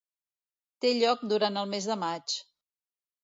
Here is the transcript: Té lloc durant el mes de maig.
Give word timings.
Té 0.85 0.93
lloc 0.99 1.21
durant 1.33 1.61
el 1.63 1.69
mes 1.73 1.89
de 1.91 1.97
maig. 2.05 2.39